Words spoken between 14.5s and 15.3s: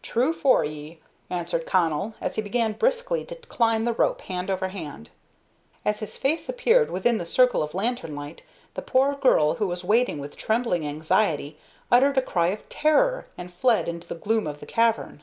the cavern.